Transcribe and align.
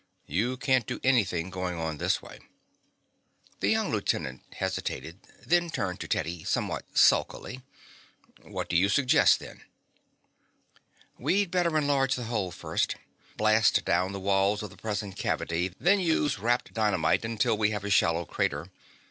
You 0.25 0.57
can't 0.57 0.87
do 0.87 0.99
anything 1.03 1.51
going 1.51 1.77
on 1.77 1.99
this 1.99 2.23
way." 2.23 2.39
The 3.59 3.69
young 3.69 3.91
lieutenant 3.91 4.41
hesitated, 4.53 5.19
then 5.45 5.69
turned 5.69 5.99
to 5.99 6.07
Teddy 6.07 6.43
somewhat 6.43 6.97
sulkily. 6.97 7.61
"What 8.41 8.67
do 8.67 8.75
you 8.75 8.89
suggest, 8.89 9.37
then?" 9.39 9.61
"We'd 11.19 11.51
better 11.51 11.77
enlarge 11.77 12.15
the 12.15 12.23
hole 12.23 12.49
first. 12.49 12.95
Blast 13.37 13.85
down 13.85 14.11
the 14.11 14.19
walls 14.19 14.63
of 14.63 14.71
the 14.71 14.75
present 14.75 15.17
cavity, 15.17 15.71
then 15.79 15.99
use 15.99 16.39
wrapped 16.39 16.73
dynamite 16.73 17.23
until 17.23 17.55
we 17.55 17.69
have 17.69 17.83
a 17.83 17.91
shallow 17.91 18.25
crater. 18.25 18.71